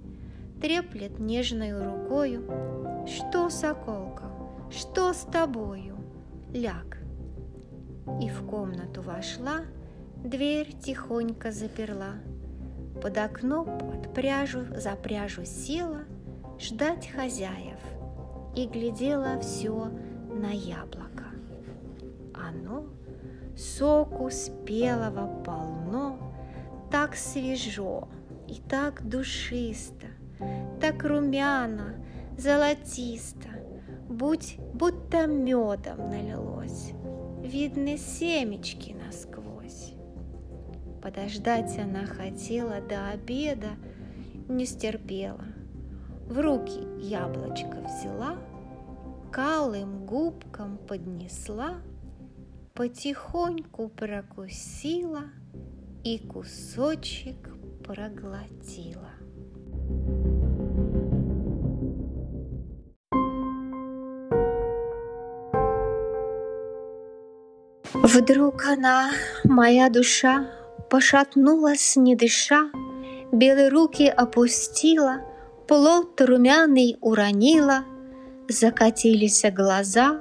треплет 0.62 1.18
нежной 1.18 1.72
рукою. 1.72 2.48
Что, 3.04 3.50
соколка, 3.50 4.30
что 4.70 5.12
с 5.12 5.22
тобою? 5.22 5.96
Ляг. 6.54 6.98
И 8.20 8.30
в 8.30 8.46
комнату 8.46 9.02
вошла, 9.02 9.62
дверь 10.24 10.72
тихонько 10.72 11.50
заперла. 11.50 12.14
Под 13.02 13.18
окно 13.18 13.64
под 13.64 14.14
пряжу 14.14 14.60
за 14.76 14.92
пряжу 14.92 15.44
села 15.44 16.02
ждать 16.60 17.08
хозяев 17.08 17.80
и 18.54 18.66
глядела 18.66 19.40
все 19.40 19.90
на 20.32 20.50
яблоко. 20.52 21.24
Оно 22.34 22.84
соку 23.56 24.30
спелого 24.30 25.42
полно, 25.42 26.18
так 26.92 27.16
свежо 27.16 28.08
и 28.46 28.60
так 28.68 29.08
душисто, 29.08 30.06
так 30.80 31.04
румяно, 31.04 31.94
золотисто, 32.36 33.48
будь 34.08 34.58
будто 34.74 35.26
медом 35.26 36.10
налилось, 36.10 36.92
видны 37.42 37.96
семечки 37.98 38.92
насквозь. 38.92 39.94
Подождать 41.02 41.78
она 41.78 42.06
хотела 42.06 42.80
до 42.80 43.10
обеда, 43.10 43.70
не 44.48 44.66
стерпела. 44.66 45.44
В 46.26 46.38
руки 46.40 46.80
яблочко 47.00 47.82
взяла, 47.82 48.36
калым 49.30 50.06
губкам 50.06 50.78
поднесла, 50.78 51.80
потихоньку 52.74 53.88
прокусила 53.88 55.24
и 56.04 56.18
кусочек 56.18 57.50
проглотила. 57.84 59.10
Вдруг 68.02 68.64
она, 68.66 69.10
моя 69.44 69.88
душа, 69.88 70.46
пошатнулась, 70.90 71.96
не 71.96 72.16
дыша, 72.16 72.70
Белые 73.32 73.68
руки 73.68 74.06
опустила, 74.06 75.22
плод 75.68 76.20
румяный 76.20 76.98
уронила, 77.00 77.84
Закатились 78.48 79.44
глаза, 79.52 80.20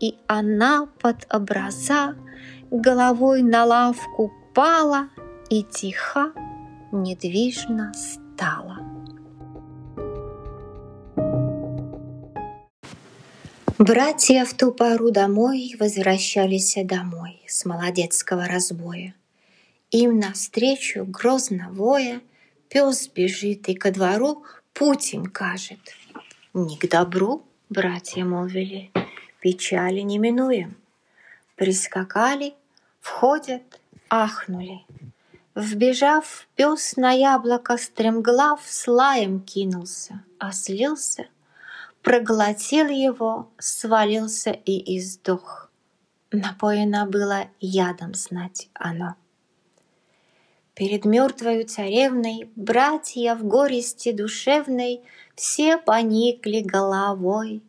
и 0.00 0.16
она 0.26 0.88
под 1.02 1.26
образа 1.30 2.14
Головой 2.70 3.42
на 3.42 3.64
лавку 3.64 4.32
пала 4.54 5.08
и 5.50 5.62
тихо, 5.64 6.32
недвижно 6.92 7.92
стала. 7.94 8.75
Братья 13.78 14.46
в 14.46 14.54
ту 14.54 14.72
пору 14.72 15.10
домой 15.10 15.74
возвращались 15.78 16.78
домой 16.82 17.42
с 17.46 17.66
молодецкого 17.66 18.46
разбоя. 18.46 19.14
Им 19.90 20.18
навстречу 20.18 21.04
грозно 21.04 21.68
воя 21.70 22.22
пес 22.70 23.06
бежит 23.08 23.68
и 23.68 23.74
ко 23.74 23.90
двору 23.90 24.44
путь 24.72 25.12
им 25.12 25.26
кажет. 25.26 25.78
Не 26.54 26.78
к 26.78 26.88
добру, 26.88 27.44
братья 27.68 28.24
молвили, 28.24 28.90
печали 29.40 30.00
не 30.00 30.16
минуем. 30.16 30.78
Прискакали, 31.54 32.54
входят, 33.00 33.78
ахнули. 34.08 34.86
Вбежав, 35.54 36.48
пес 36.56 36.96
на 36.96 37.12
яблоко 37.12 37.76
стремглав 37.76 38.62
с 38.64 38.88
лаем 38.88 39.40
кинулся, 39.40 40.24
ослился, 40.38 41.26
проглотил 42.06 42.86
его, 42.86 43.50
свалился 43.58 44.52
и 44.52 44.96
издох. 44.96 45.72
Напоено 46.30 47.04
было 47.04 47.48
ядом 47.58 48.14
знать 48.14 48.68
оно. 48.74 49.16
Перед 50.74 51.04
мертвою 51.04 51.66
царевной 51.66 52.48
братья 52.54 53.34
в 53.34 53.42
горести 53.42 54.12
душевной 54.12 55.02
все 55.34 55.78
поникли 55.78 56.60
головой 56.60 57.60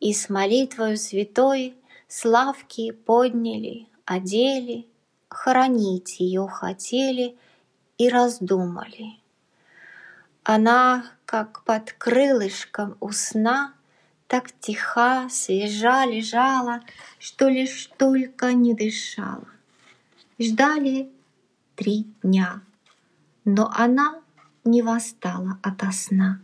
и 0.00 0.12
с 0.12 0.28
молитвою 0.28 0.98
святой 0.98 1.74
славки 2.08 2.90
подняли, 2.90 3.86
одели, 4.04 4.86
хоронить 5.30 6.20
ее 6.20 6.46
хотели 6.46 7.38
и 7.96 8.10
раздумали. 8.10 9.14
Она, 10.42 11.06
как 11.24 11.64
под 11.64 11.92
крылышком 11.92 12.98
у 13.00 13.12
сна, 13.12 13.72
так 14.28 14.52
тиха, 14.60 15.28
свежа 15.30 16.04
лежала, 16.04 16.82
что 17.18 17.48
лишь 17.48 17.90
только 17.96 18.52
не 18.52 18.74
дышала. 18.74 19.48
Ждали 20.38 21.10
три 21.74 22.06
дня, 22.22 22.60
но 23.44 23.72
она 23.74 24.20
не 24.64 24.82
восстала 24.82 25.58
ото 25.62 25.90
сна. 25.92 26.40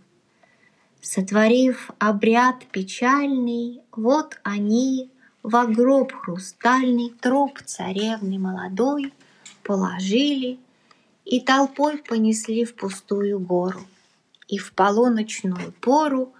Сотворив 1.02 1.90
обряд 1.98 2.64
печальный, 2.72 3.82
вот 3.92 4.40
они 4.42 5.10
во 5.42 5.66
гроб 5.66 6.12
хрустальный 6.14 7.10
труп 7.20 7.60
царевны 7.66 8.38
молодой 8.38 9.12
положили 9.62 10.58
и 11.26 11.40
толпой 11.40 11.98
понесли 11.98 12.64
в 12.64 12.74
пустую 12.74 13.38
гору. 13.38 13.86
И 14.48 14.56
в 14.56 14.72
полуночную 14.72 15.72
пору 15.80 16.32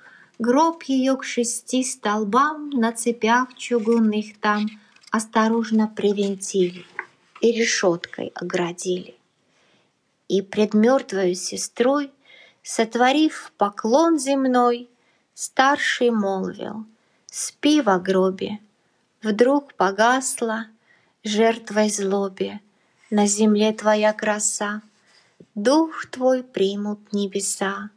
гроб 0.45 0.83
ее 0.83 1.17
к 1.17 1.25
шести 1.25 1.83
столбам 1.83 2.69
на 2.69 2.93
цепях 2.93 3.55
чугунных 3.57 4.39
там 4.41 4.67
осторожно 5.11 5.89
привинтили 5.89 6.85
и 7.41 7.53
решеткой 7.53 8.31
оградили. 8.35 9.15
И 10.29 10.43
пред 10.43 10.75
мертвою 10.75 11.35
сестрой, 11.35 12.11
сотворив 12.63 13.53
поклон 13.57 14.19
земной, 14.19 14.91
старший 15.33 16.11
молвил, 16.11 16.85
спи 17.27 17.81
во 17.81 17.99
гробе, 17.99 18.59
вдруг 19.23 19.73
погасла 19.75 20.67
жертвой 21.23 21.89
злобе 21.89 22.61
на 23.11 23.27
земле 23.27 23.73
твоя 23.73 24.13
краса, 24.13 24.83
дух 25.55 26.07
твой 26.11 26.43
примут 26.43 27.15
небеса. 27.15 27.91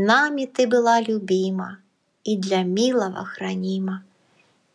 Нами 0.00 0.46
ты 0.46 0.68
была 0.68 1.00
любима 1.00 1.80
и 2.22 2.36
для 2.36 2.62
милого 2.62 3.24
хранима, 3.24 4.04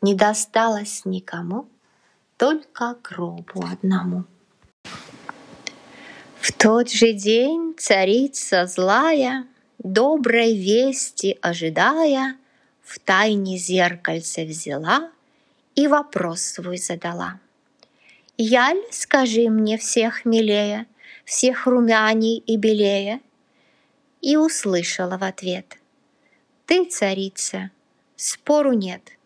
не 0.01 0.15
досталось 0.15 1.05
никому, 1.05 1.65
только 2.35 2.97
гробу 3.01 3.63
одному. 3.71 4.25
В 6.41 6.51
тот 6.51 6.91
же 6.91 7.13
день 7.13 7.73
царица 7.77 8.65
злая, 8.65 9.47
Доброй 9.77 10.57
вести 10.57 11.37
ожидая, 11.41 12.35
В 12.81 12.99
тайне 12.99 13.57
зеркальце 13.57 14.43
взяла 14.43 15.09
И 15.75 15.87
вопрос 15.87 16.41
свой 16.41 16.77
задала. 16.77 17.39
Яль, 18.37 18.83
скажи 18.91 19.49
мне 19.49 19.77
всех 19.77 20.25
милее, 20.25 20.85
Всех 21.23 21.65
румяней 21.65 22.43
и 22.45 22.57
белее? 22.57 23.21
И 24.23 24.37
услышала 24.37 25.19
в 25.19 25.23
ответ. 25.23 25.77
Ты, 26.65 26.85
царица, 26.85 27.69
спору 28.15 28.73
нет— 28.73 29.11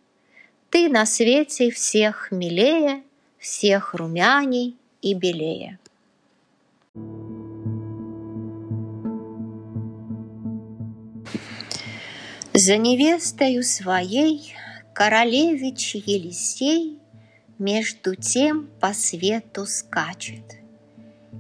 ты 0.70 0.90
на 0.90 1.06
свете 1.06 1.72
всех 1.72 2.30
милее, 2.32 3.04
всех 3.40 3.94
румяней 3.94 4.76
и 5.02 5.14
белее. 5.14 5.80
За 12.54 12.78
невестою 12.78 13.64
своей 13.64 14.54
королевич 14.94 15.96
Елисей 15.96 17.00
Между 17.58 18.16
тем 18.16 18.70
по 18.80 18.94
свету 18.94 19.66
скачет. 19.66 20.58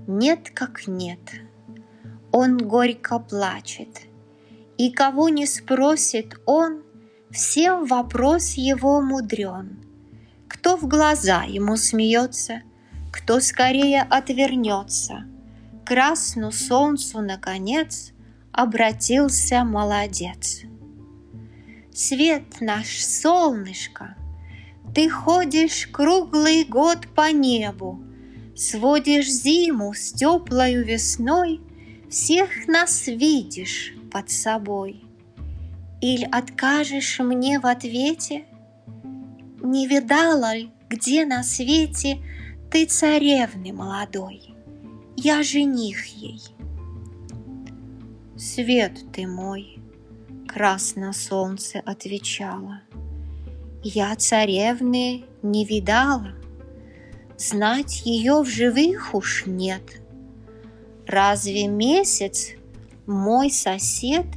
Нет 0.07 0.49
как 0.51 0.87
нет, 0.87 1.19
он 2.37 2.57
горько 2.57 3.17
плачет, 3.17 4.01
И 4.77 4.91
кого 4.91 5.29
не 5.29 5.47
спросит 5.47 6.39
он, 6.45 6.83
Всем 7.31 7.85
вопрос 7.85 8.53
его 8.53 9.01
мудрен. 9.01 9.83
Кто 10.47 10.77
в 10.77 10.87
глаза 10.87 11.43
ему 11.43 11.75
смеется, 11.77 12.61
кто 13.11 13.39
скорее 13.39 14.03
отвернется. 14.03 15.25
Красну 15.83 16.51
солнцу, 16.51 17.21
наконец, 17.21 18.13
обратился 18.51 19.63
молодец. 19.63 20.61
Свет 21.91 22.61
наш, 22.61 23.03
солнышко, 23.03 24.15
ты 24.93 25.09
ходишь 25.09 25.87
круглый 25.87 26.65
год 26.65 27.07
по 27.15 27.31
небу, 27.31 27.99
Сводишь 28.55 29.29
зиму 29.29 29.93
с 29.93 30.13
теплою 30.13 30.83
весной, 30.83 31.61
Всех 32.09 32.67
нас 32.67 33.07
видишь 33.07 33.93
под 34.11 34.29
собой. 34.29 35.03
Или 36.01 36.27
откажешь 36.31 37.19
мне 37.19 37.59
в 37.59 37.65
ответе? 37.65 38.45
Не 39.61 39.87
видала 39.87 40.55
ли, 40.55 40.71
где 40.89 41.25
на 41.25 41.43
свете 41.43 42.19
Ты 42.71 42.85
царевны 42.85 43.73
молодой? 43.73 44.53
Я 45.15 45.43
жених 45.43 46.05
ей. 46.05 46.41
Свет 48.37 48.93
ты 49.13 49.25
мой, 49.25 49.79
красно 50.47 51.11
солнце 51.11 51.79
отвечало. 51.79 52.81
Я 53.83 54.15
царевны 54.15 55.25
не 55.41 55.65
видала, 55.65 56.35
Знать 57.37 58.01
ее 58.03 58.41
в 58.41 58.47
живых 58.47 59.13
уж 59.13 59.45
нет. 59.45 60.01
Разве 61.07 61.67
месяц 61.67 62.49
мой 63.05 63.49
сосед— 63.49 64.25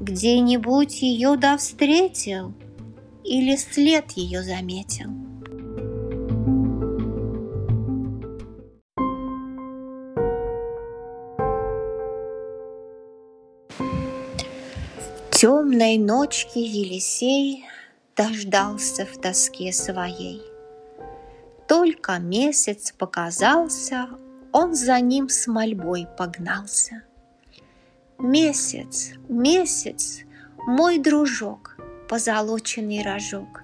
где-нибудь 0.00 1.02
ее 1.02 1.36
да 1.36 1.58
встретил 1.58 2.54
или 3.22 3.54
след 3.56 4.10
ее 4.12 4.42
заметил. 4.42 5.10
Темной 15.30 15.98
ночки 15.98 16.58
Елисей 16.58 17.64
дождался 18.16 19.06
в 19.06 19.18
тоске 19.18 19.72
своей. 19.72 20.42
Только 21.68 22.18
месяц 22.18 22.92
показался, 22.92 24.08
он 24.52 24.74
за 24.74 25.00
ним 25.00 25.28
с 25.28 25.46
мольбой 25.46 26.06
погнался– 26.16 27.02
Месяц, 28.22 29.12
месяц, 29.30 30.24
мой 30.66 30.98
дружок, 30.98 31.78
позолоченный 32.06 33.02
рожок, 33.02 33.62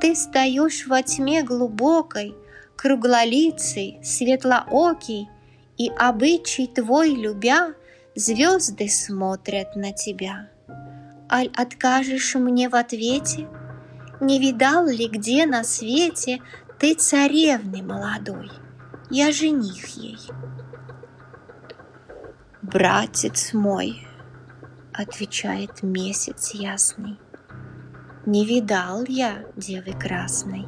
Ты 0.00 0.14
стоишь 0.14 0.86
во 0.86 1.02
тьме 1.02 1.42
глубокой, 1.42 2.36
круглолицей, 2.76 3.98
светлоокий, 4.04 5.28
И 5.76 5.90
обычай 5.98 6.68
твой 6.68 7.10
любя, 7.16 7.74
звезды 8.14 8.88
смотрят 8.88 9.74
на 9.74 9.92
тебя. 9.92 10.48
Аль 11.28 11.50
откажешь 11.56 12.36
мне 12.36 12.68
в 12.68 12.76
ответе? 12.76 13.48
Не 14.20 14.38
видал 14.38 14.86
ли 14.86 15.08
где 15.08 15.46
на 15.46 15.64
свете 15.64 16.40
Ты 16.78 16.94
царевны 16.94 17.82
молодой? 17.82 18.52
Я 19.10 19.32
жених 19.32 19.86
ей. 19.96 20.18
«Братец 22.62 23.52
мой»,— 23.52 24.06
отвечает 24.92 25.82
месяц 25.82 26.54
ясный, 26.54 27.18
«Не 28.26 28.46
видал 28.46 29.04
я 29.08 29.44
девы 29.56 29.92
красной. 29.92 30.66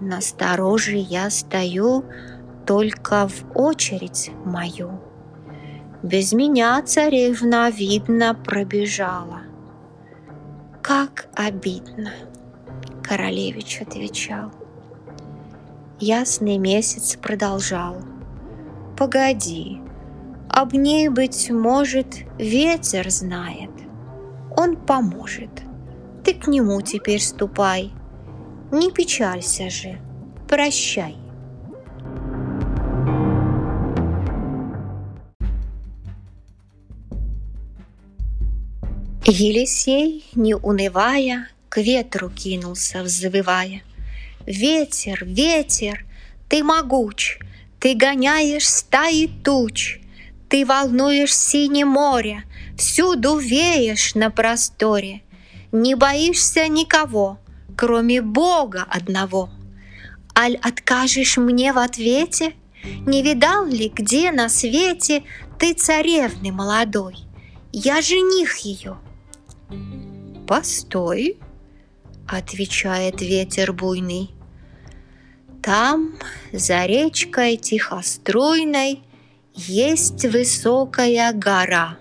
Настороже 0.00 0.96
я 0.96 1.30
стою 1.30 2.04
только 2.66 3.26
в 3.26 3.56
очередь 3.56 4.30
мою. 4.44 5.00
Без 6.02 6.32
меня 6.32 6.80
царевна, 6.82 7.70
видно, 7.70 8.34
пробежала. 8.34 9.40
как 10.82 11.28
обидно, 11.34 12.12
королевич 13.02 13.80
отвечал. 13.80 14.52
Ясный 16.00 16.58
месяц 16.58 17.16
продолжал. 17.16 17.96
Погоди, 18.96 19.80
об 20.48 20.72
ней, 20.72 21.08
быть 21.08 21.50
может, 21.50 22.18
ветер 22.38 23.10
знает. 23.10 23.70
Он 24.56 24.76
поможет. 24.76 25.50
Ты 26.24 26.34
к 26.34 26.46
нему 26.46 26.80
теперь 26.82 27.20
ступай. 27.20 27.90
Не 28.70 28.92
печалься 28.92 29.70
же, 29.70 29.98
прощай. 30.48 31.16
Елисей, 39.24 40.24
не 40.36 40.54
унывая, 40.54 41.48
к 41.68 41.78
ветру 41.78 42.30
кинулся, 42.30 43.02
взвывая. 43.02 43.82
Ветер, 44.48 45.26
ветер, 45.26 46.06
ты 46.48 46.64
могуч, 46.64 47.38
ты 47.78 47.94
гоняешь 47.94 48.66
стаи 48.66 49.26
туч, 49.44 50.00
ты 50.48 50.64
волнуешь 50.64 51.36
синее 51.36 51.84
море, 51.84 52.44
всюду 52.78 53.36
веешь 53.36 54.14
на 54.14 54.30
просторе. 54.30 55.20
Не 55.70 55.96
боишься 55.96 56.66
никого, 56.66 57.38
кроме 57.76 58.22
Бога 58.22 58.86
одного. 58.88 59.50
Аль 60.34 60.56
откажешь 60.56 61.36
мне 61.36 61.74
в 61.74 61.78
ответе? 61.78 62.54
Не 63.06 63.22
видал 63.22 63.66
ли, 63.66 63.92
где 63.94 64.32
на 64.32 64.48
свете 64.48 65.24
ты 65.58 65.74
царевны 65.74 66.52
молодой? 66.52 67.16
Я 67.70 68.00
жених 68.00 68.56
ее, 68.60 68.96
«Постой!»— 70.46 71.36
отвечает 72.26 73.20
ветер 73.20 73.74
буйный. 73.74 74.37
Там, 75.68 76.14
за 76.50 76.86
речкой 76.86 77.58
тихоструйной, 77.58 79.02
есть 79.52 80.24
высокая 80.24 81.30
гора. 81.34 81.98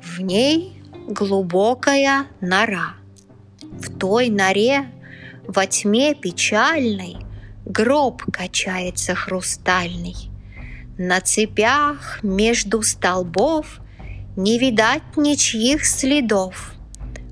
В 0.00 0.22
ней 0.22 0.82
глубокая 1.06 2.28
нора. 2.40 2.94
В 3.60 3.98
той 3.98 4.30
норе 4.30 4.90
во 5.46 5.66
тьме 5.66 6.14
печальной 6.14 7.18
Гроб 7.66 8.22
качается 8.32 9.14
хрустальный. 9.14 10.16
На 10.96 11.20
цепях 11.20 12.20
между 12.22 12.80
столбов 12.80 13.80
не 14.34 14.58
видать 14.58 15.02
ничьих 15.18 15.84
следов. 15.84 16.72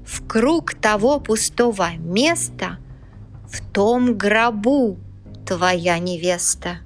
В 0.06 0.26
круг 0.26 0.74
того 0.74 1.18
пустого 1.18 1.92
места 1.96 2.76
в 3.48 3.62
том 3.72 4.18
гробу 4.18 4.98
твоя 5.46 5.98
невеста. 5.98 6.78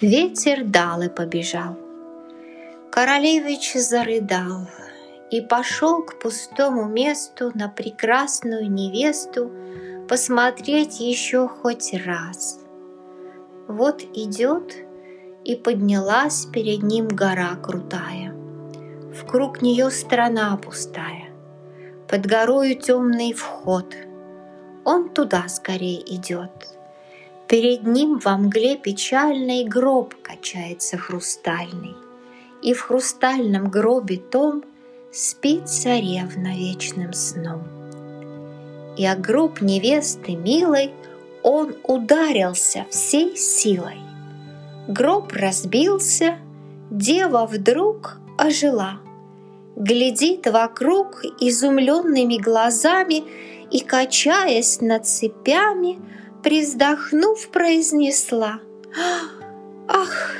Ветер 0.00 0.64
дал 0.64 1.02
и 1.02 1.08
побежал. 1.08 1.78
Королевич 2.90 3.74
зарыдал 3.74 4.68
и 5.30 5.40
пошел 5.40 6.02
к 6.02 6.18
пустому 6.18 6.88
месту 6.88 7.52
на 7.54 7.68
прекрасную 7.68 8.70
невесту, 8.70 9.50
посмотреть 10.08 11.00
еще 11.00 11.48
хоть 11.48 11.94
раз. 12.04 12.58
Вот 13.68 14.02
идет, 14.02 14.74
и 15.44 15.56
поднялась 15.56 16.46
перед 16.46 16.82
ним 16.82 17.08
гора 17.08 17.56
крутая. 17.56 18.31
В 19.14 19.26
круг 19.26 19.62
нее 19.62 19.90
страна 19.90 20.56
пустая, 20.56 21.28
под 22.08 22.26
горою 22.26 22.76
темный 22.76 23.32
вход. 23.32 23.94
Он 24.84 25.08
туда 25.10 25.48
скорее 25.48 26.00
идет. 26.14 26.50
Перед 27.46 27.84
ним 27.84 28.18
во 28.18 28.36
мгле 28.36 28.76
печальный 28.76 29.64
гроб 29.64 30.14
качается 30.22 30.96
хрустальный, 30.96 31.96
И 32.62 32.74
в 32.74 32.80
хрустальном 32.80 33.68
гробе 33.68 34.16
том 34.16 34.62
спит 35.12 35.68
царевна 35.68 36.56
вечным 36.56 37.12
сном 37.12 37.82
и 38.96 39.06
о 39.06 39.16
гроб 39.16 39.60
невесты 39.60 40.36
милой 40.36 40.92
он 41.42 41.74
ударился 41.84 42.86
всей 42.90 43.36
силой. 43.36 43.98
Гроб 44.88 45.32
разбился, 45.32 46.36
дева 46.90 47.46
вдруг 47.46 48.18
ожила, 48.36 49.00
глядит 49.82 50.46
вокруг 50.46 51.24
изумленными 51.40 52.38
глазами 52.38 53.24
и, 53.70 53.80
качаясь 53.80 54.80
над 54.80 55.06
цепями, 55.06 55.98
привздохнув, 56.42 57.48
произнесла 57.48 58.60
«Ах, 59.88 60.34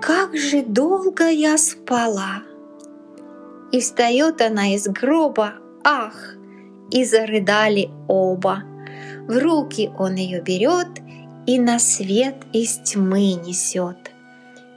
как 0.00 0.36
же 0.36 0.62
долго 0.62 1.28
я 1.28 1.58
спала!» 1.58 2.42
И 3.70 3.80
встает 3.80 4.40
она 4.40 4.74
из 4.74 4.88
гроба, 4.88 5.54
ах, 5.84 6.34
и 6.90 7.04
зарыдали 7.04 7.90
оба. 8.08 8.64
В 9.28 9.38
руки 9.38 9.90
он 9.98 10.16
ее 10.16 10.40
берет 10.40 10.88
и 11.46 11.60
на 11.60 11.78
свет 11.78 12.36
из 12.52 12.78
тьмы 12.78 13.34
несет. 13.34 14.10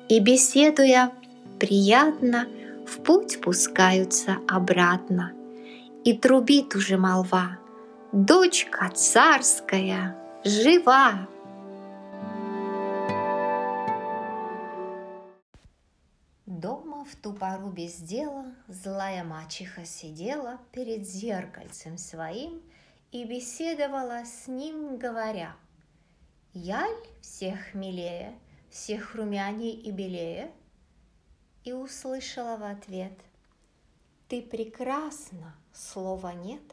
И 0.10 0.20
беседуя 0.20 1.12
приятно, 1.58 2.48
в 2.92 3.04
путь 3.04 3.40
пускаются 3.42 4.38
обратно. 4.48 5.32
И 6.04 6.18
трубит 6.18 6.76
уже 6.76 6.98
молва, 6.98 7.58
дочка 8.12 8.90
царская 8.90 10.18
жива. 10.44 11.28
Дома 16.46 17.06
в 17.06 17.16
ту 17.16 17.34
пору 17.34 17.70
без 17.70 17.96
дела 17.96 18.46
злая 18.68 19.24
мачеха 19.24 19.86
сидела 19.86 20.60
перед 20.74 21.08
зеркальцем 21.08 21.98
своим 21.98 22.62
и 23.12 23.24
беседовала 23.24 24.24
с 24.26 24.48
ним, 24.48 24.98
говоря, 24.98 25.56
«Яль 26.54 26.98
всех 27.22 27.74
милее, 27.74 28.34
всех 28.70 29.16
румяней 29.16 29.72
и 29.72 29.92
белее?» 29.92 30.52
И 31.63 31.74
услышала 31.74 32.58
в 32.58 32.63
ответ, 32.63 33.13
«Ты 34.28 34.41
прекрасна, 34.41 35.56
слова 35.74 36.34
нет, 36.34 36.63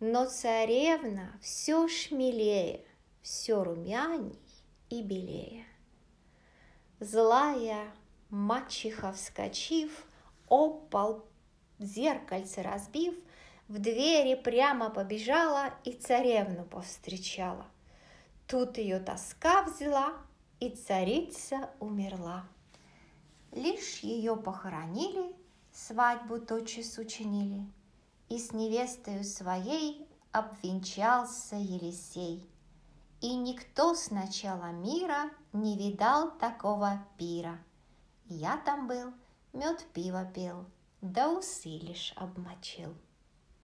но 0.00 0.26
царевна 0.26 1.32
все 1.40 1.88
шмелее, 1.88 2.84
все 3.22 3.64
румяней 3.64 4.38
и 4.90 5.02
белее». 5.02 5.64
Злая 7.00 7.92
Мачеха, 8.30 9.12
вскочив, 9.12 10.04
опал 10.48 11.24
зеркальце 11.78 12.62
разбив, 12.62 13.14
в 13.68 13.78
двери 13.78 14.34
прямо 14.34 14.90
побежала 14.90 15.74
и 15.84 15.92
царевну 15.92 16.64
повстречала. 16.64 17.66
Тут 18.46 18.78
ее 18.78 18.98
тоска 18.98 19.62
взяла, 19.62 20.14
и 20.60 20.70
царица 20.70 21.70
умерла. 21.78 22.48
Лишь 23.52 24.00
ее 24.00 24.36
похоронили, 24.36 25.34
свадьбу 25.72 26.38
тотчас 26.38 26.98
учинили, 26.98 27.64
и 28.28 28.38
с 28.38 28.52
невестою 28.52 29.24
своей 29.24 30.06
обвенчался 30.32 31.56
Елисей. 31.56 32.48
И 33.20 33.34
никто 33.34 33.94
с 33.94 34.10
начала 34.10 34.70
мира 34.70 35.30
не 35.52 35.76
видал 35.76 36.30
такого 36.38 37.04
пира– 37.16 37.58
я 38.30 38.58
там 38.58 38.86
был, 38.86 39.14
мед 39.54 39.86
пиво 39.94 40.26
пил, 40.26 40.66
да 41.00 41.30
усы 41.30 41.78
лишь 41.78 42.12
обмочил. 42.14 42.94